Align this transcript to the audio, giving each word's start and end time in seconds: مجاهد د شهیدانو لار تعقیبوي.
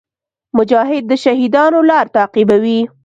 مجاهد 0.57 1.03
د 1.07 1.11
شهیدانو 1.23 1.79
لار 1.89 2.05
تعقیبوي. 2.15 2.79